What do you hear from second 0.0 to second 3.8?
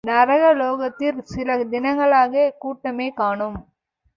நரகலோகத்திற் சில தினங்களாகக் கூட்டமே காணோம்.